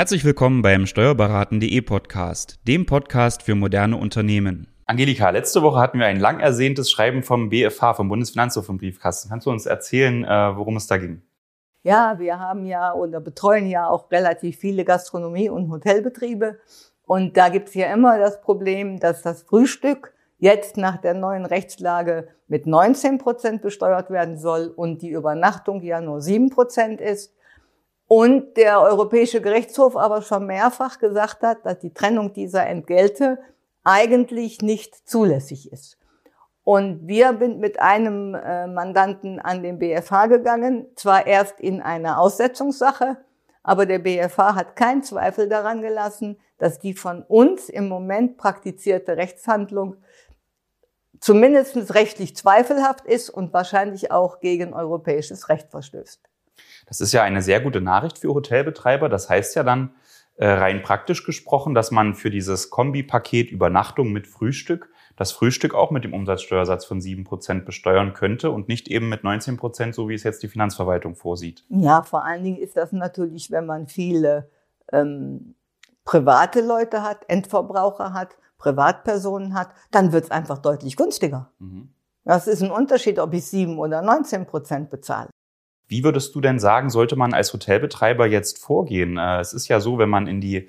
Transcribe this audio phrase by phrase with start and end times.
[0.00, 4.66] Herzlich willkommen beim Steuerberaten.de Podcast, dem Podcast für moderne Unternehmen.
[4.86, 9.28] Angelika, letzte Woche hatten wir ein lang ersehntes Schreiben vom BFH, vom Bundesfinanzhof im Briefkasten.
[9.28, 11.20] Kannst du uns erzählen, äh, worum es da ging?
[11.82, 16.58] Ja, wir haben ja oder betreuen ja auch relativ viele Gastronomie- und Hotelbetriebe.
[17.04, 21.44] Und da gibt es ja immer das Problem, dass das Frühstück jetzt nach der neuen
[21.44, 27.34] Rechtslage mit 19 Prozent besteuert werden soll und die Übernachtung ja nur 7 Prozent ist.
[28.12, 33.38] Und der Europäische Gerichtshof aber schon mehrfach gesagt hat, dass die Trennung dieser Entgelte
[33.84, 35.96] eigentlich nicht zulässig ist.
[36.64, 42.18] Und wir sind mit einem äh, Mandanten an den BFH gegangen, zwar erst in einer
[42.18, 43.16] Aussetzungssache,
[43.62, 49.18] aber der BFH hat keinen Zweifel daran gelassen, dass die von uns im Moment praktizierte
[49.18, 49.98] Rechtshandlung
[51.20, 56.29] zumindest rechtlich zweifelhaft ist und wahrscheinlich auch gegen europäisches Recht verstößt.
[56.86, 59.08] Das ist ja eine sehr gute Nachricht für Hotelbetreiber.
[59.08, 59.94] Das heißt ja dann
[60.36, 65.90] äh, rein praktisch gesprochen, dass man für dieses Kombipaket Übernachtung mit Frühstück das Frühstück auch
[65.90, 70.22] mit dem Umsatzsteuersatz von 7% besteuern könnte und nicht eben mit 19%, so wie es
[70.22, 71.62] jetzt die Finanzverwaltung vorsieht.
[71.68, 74.48] Ja, vor allen Dingen ist das natürlich, wenn man viele
[74.90, 75.56] ähm,
[76.06, 81.50] private Leute hat, Endverbraucher hat, Privatpersonen hat, dann wird es einfach deutlich günstiger.
[81.58, 81.90] Mhm.
[82.24, 85.28] Das ist ein Unterschied, ob ich 7 oder 19 Prozent bezahle.
[85.90, 89.18] Wie würdest du denn sagen, sollte man als Hotelbetreiber jetzt vorgehen?
[89.18, 90.68] Äh, es ist ja so, wenn man in die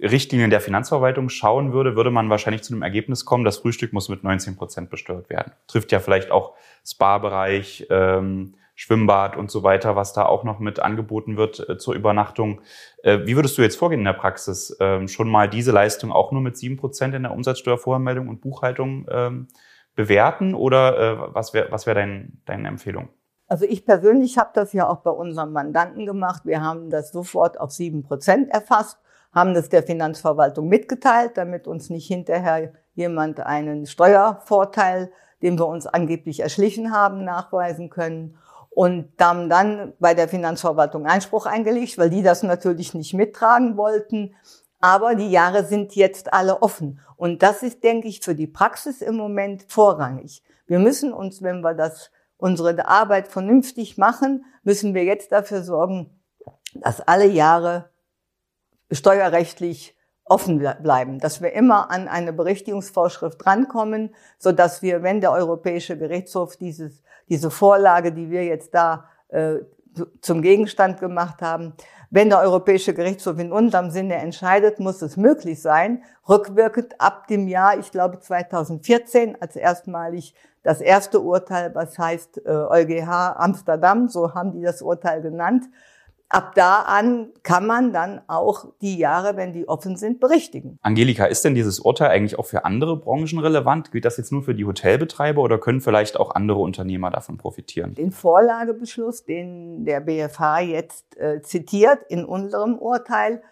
[0.00, 4.08] Richtlinien der Finanzverwaltung schauen würde, würde man wahrscheinlich zu dem Ergebnis kommen, das Frühstück muss
[4.08, 5.52] mit 19 Prozent besteuert werden.
[5.66, 6.54] Trifft ja vielleicht auch
[6.86, 11.94] Spa-Bereich, ähm, Schwimmbad und so weiter, was da auch noch mit angeboten wird äh, zur
[11.94, 12.62] Übernachtung.
[13.02, 14.74] Äh, wie würdest du jetzt vorgehen in der Praxis?
[14.80, 19.06] Ähm, schon mal diese Leistung auch nur mit sieben Prozent in der Umsatzsteuervormeldung und Buchhaltung
[19.10, 19.48] ähm,
[19.94, 23.10] bewerten oder äh, was wäre was wär dein, deine Empfehlung?
[23.52, 26.46] Also ich persönlich habe das ja auch bei unserem Mandanten gemacht.
[26.46, 28.96] Wir haben das sofort auf sieben Prozent erfasst,
[29.30, 35.86] haben das der Finanzverwaltung mitgeteilt, damit uns nicht hinterher jemand einen Steuervorteil, den wir uns
[35.86, 38.38] angeblich erschlichen haben, nachweisen können
[38.70, 44.34] und haben dann bei der Finanzverwaltung Einspruch eingelegt, weil die das natürlich nicht mittragen wollten.
[44.80, 47.00] Aber die Jahre sind jetzt alle offen.
[47.16, 50.42] Und das ist, denke ich, für die Praxis im Moment vorrangig.
[50.66, 52.10] Wir müssen uns, wenn wir das,
[52.42, 56.10] unsere Arbeit vernünftig machen, müssen wir jetzt dafür sorgen,
[56.74, 57.90] dass alle Jahre
[58.90, 65.30] steuerrechtlich offen bleiben, dass wir immer an eine Berichtigungsvorschrift rankommen, so dass wir, wenn der
[65.30, 69.58] Europäische Gerichtshof dieses, diese Vorlage, die wir jetzt da äh,
[70.20, 71.74] zum Gegenstand gemacht haben,
[72.12, 77.48] wenn der Europäische Gerichtshof in unserem Sinne entscheidet, muss es möglich sein, rückwirkend ab dem
[77.48, 84.34] Jahr, ich glaube 2014, als erstmalig das erste Urteil, was heißt äh, EuGH Amsterdam, so
[84.34, 85.64] haben die das Urteil genannt,
[86.32, 90.78] ab da an kann man dann auch die Jahre, wenn die offen sind, berichtigen.
[90.82, 93.92] Angelika, ist denn dieses Urteil eigentlich auch für andere Branchen relevant?
[93.92, 97.94] Gilt das jetzt nur für die Hotelbetreiber oder können vielleicht auch andere Unternehmer davon profitieren?
[97.94, 103.42] Den Vorlagebeschluss, den der BFH jetzt äh, zitiert in unserem Urteil,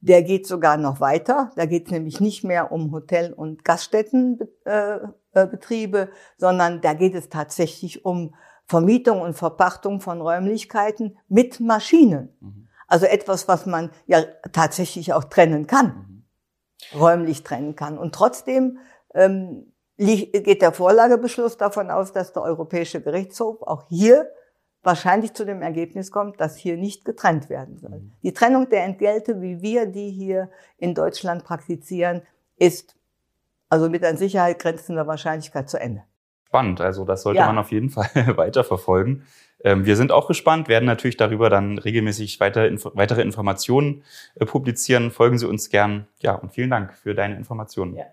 [0.00, 1.50] der geht sogar noch weiter.
[1.56, 6.08] Da geht es nämlich nicht mehr um Hotel- und Gaststättenbetriebe, äh, äh
[6.38, 8.34] sondern da geht es tatsächlich um
[8.70, 12.28] Vermietung und Verpachtung von Räumlichkeiten mit Maschinen.
[12.40, 12.68] Mhm.
[12.86, 14.22] Also etwas, was man ja
[14.52, 16.24] tatsächlich auch trennen kann,
[16.94, 17.00] mhm.
[17.00, 17.98] räumlich trennen kann.
[17.98, 18.78] Und trotzdem
[19.12, 24.30] ähm, geht der Vorlagebeschluss davon aus, dass der Europäische Gerichtshof auch hier
[24.84, 27.98] wahrscheinlich zu dem Ergebnis kommt, dass hier nicht getrennt werden soll.
[27.98, 28.12] Mhm.
[28.22, 30.48] Die Trennung der Entgelte, wie wir die hier
[30.78, 32.22] in Deutschland praktizieren,
[32.56, 32.94] ist
[33.68, 36.04] also mit an Sicherheit grenzender Wahrscheinlichkeit zu Ende
[36.50, 36.80] spannend.
[36.80, 37.46] Also das sollte ja.
[37.46, 39.24] man auf jeden Fall weiter verfolgen.
[39.62, 44.02] Ähm, wir sind auch gespannt, werden natürlich darüber dann regelmäßig weiter, inf weitere Informationen
[44.34, 45.12] äh, publizieren.
[45.12, 46.08] Folgen Sie uns gern.
[46.18, 47.94] Ja, und vielen Dank für deine Informationen.
[47.96, 48.06] Ja.